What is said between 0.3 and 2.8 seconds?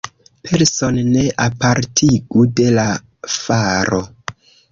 Penson ne apartigu de